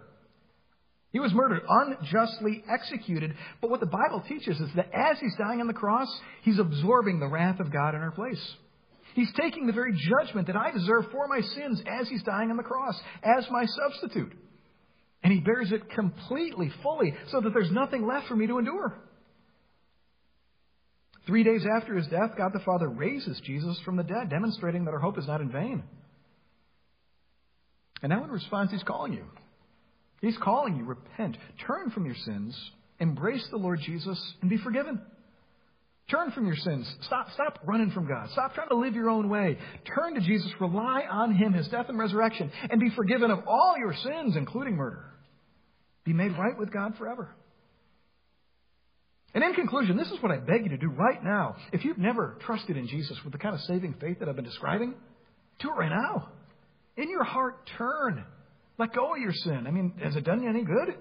[1.13, 3.35] He was murdered, unjustly executed.
[3.61, 6.07] But what the Bible teaches is that as he's dying on the cross,
[6.41, 8.41] he's absorbing the wrath of God in our place.
[9.13, 12.57] He's taking the very judgment that I deserve for my sins as he's dying on
[12.57, 14.33] the cross, as my substitute.
[15.23, 18.97] And he bears it completely, fully, so that there's nothing left for me to endure.
[21.27, 24.91] Three days after his death, God the Father raises Jesus from the dead, demonstrating that
[24.91, 25.83] our hope is not in vain.
[28.01, 29.25] And now in response, he's calling you.
[30.23, 31.35] He's calling you, repent,
[31.67, 32.57] turn from your sins,
[32.97, 35.01] embrace the Lord Jesus, and be forgiven.
[36.09, 36.89] Turn from your sins.
[37.01, 38.29] Stop, stop running from God.
[38.31, 39.57] Stop trying to live your own way.
[39.93, 40.49] Turn to Jesus.
[40.61, 44.77] Rely on Him, His death and resurrection, and be forgiven of all your sins, including
[44.77, 45.03] murder.
[46.05, 47.35] Be made right with God forever.
[49.33, 51.57] And in conclusion, this is what I beg you to do right now.
[51.73, 54.45] If you've never trusted in Jesus with the kind of saving faith that I've been
[54.45, 54.93] describing,
[55.59, 56.29] do it right now.
[56.95, 58.23] In your heart, turn.
[58.77, 59.65] Let go of your sin.
[59.67, 60.95] I mean, has it done you any good?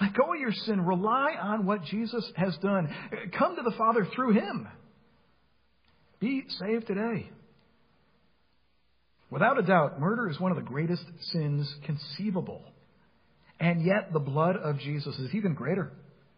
[0.00, 0.80] Let go of your sin.
[0.80, 2.94] Rely on what Jesus has done.
[3.38, 4.68] Come to the Father through Him.
[6.20, 7.30] Be saved today.
[9.30, 12.62] Without a doubt, murder is one of the greatest sins conceivable.
[13.58, 15.92] And yet, the blood of Jesus is even greater,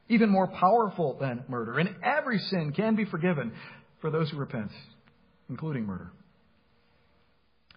[0.08, 1.78] even more powerful than murder.
[1.78, 3.52] And every sin can be forgiven
[4.00, 4.70] for those who repent,
[5.50, 6.12] including murder.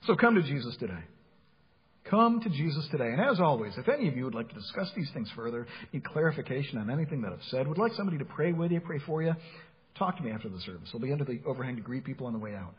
[0.06, 1.04] So come to Jesus today.
[2.10, 3.12] Come to Jesus today.
[3.12, 6.04] And as always, if any of you would like to discuss these things further, need
[6.04, 9.22] clarification on anything that I've said, would like somebody to pray with you, pray for
[9.22, 9.34] you,
[9.98, 10.90] talk to me after the service.
[10.94, 12.74] We'll be under the overhang to greet people on the way out.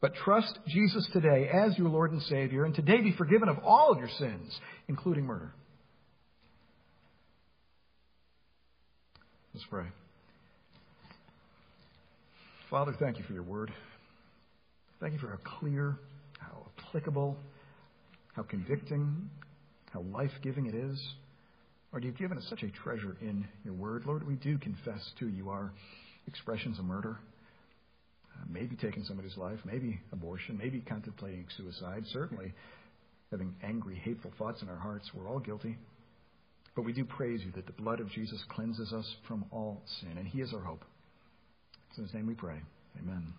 [0.00, 3.92] But trust Jesus today as your Lord and Savior, and today be forgiven of all
[3.92, 4.52] of your sins,
[4.88, 5.52] including murder.
[9.54, 9.86] Let's pray.
[12.68, 13.72] Father, thank you for your word.
[15.00, 15.96] Thank you for how clear,
[16.38, 17.38] how applicable,
[18.36, 19.30] how convicting,
[19.92, 21.02] how life giving it is.
[21.90, 24.04] Lord, you've given us such a treasure in your word.
[24.06, 25.72] Lord, we do confess to you our
[26.28, 27.18] expressions of murder.
[28.34, 32.52] Uh, maybe taking somebody's life, maybe abortion, maybe contemplating suicide, certainly
[33.30, 35.10] having angry, hateful thoughts in our hearts.
[35.14, 35.78] We're all guilty.
[36.74, 40.18] But we do praise you that the blood of Jesus cleanses us from all sin,
[40.18, 40.84] and he is our hope.
[41.88, 42.60] It's in his name we pray.
[43.00, 43.32] Amen.